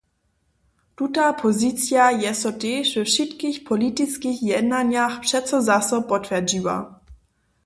[1.01, 6.75] Tuta pozicija je so tež we wšitkich politiskich jednanjach přeco zaso potwjerdźiła.